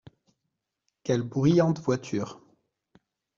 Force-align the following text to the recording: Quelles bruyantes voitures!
Quelles 1.03 1.21
bruyantes 1.21 1.77
voitures! 1.79 2.41